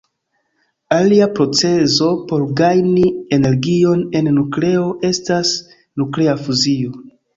[0.95, 3.05] Alia procezo por gajni
[3.39, 5.53] energion el nukleo estas
[6.03, 6.97] nuklea fuzio.